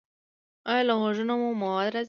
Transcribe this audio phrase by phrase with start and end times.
[0.71, 1.99] ایا له غوږونو مو مواد راځي؟